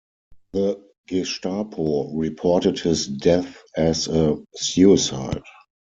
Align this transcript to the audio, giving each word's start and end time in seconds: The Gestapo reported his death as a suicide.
The 0.53 0.81
Gestapo 1.05 2.09
reported 2.15 2.79
his 2.79 3.05
death 3.07 3.61
as 3.77 4.07
a 4.07 4.43
suicide. 4.55 5.43